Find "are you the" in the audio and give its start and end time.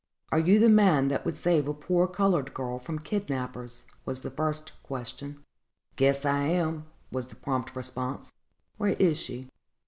0.31-0.67